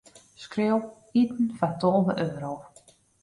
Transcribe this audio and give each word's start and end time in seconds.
Skriuw: 0.43 0.81
iten 1.21 1.45
foar 1.57 1.73
tolve 1.81 2.13
euro. 2.27 2.53